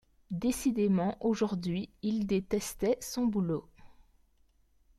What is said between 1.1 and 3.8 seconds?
aujourd’hui, il détestait son boulot.